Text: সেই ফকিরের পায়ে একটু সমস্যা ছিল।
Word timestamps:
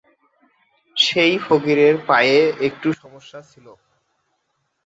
সেই 0.95 1.33
ফকিরের 1.45 1.95
পায়ে 2.07 2.37
একটু 2.67 2.87
সমস্যা 3.01 3.39
ছিল। 3.41 3.65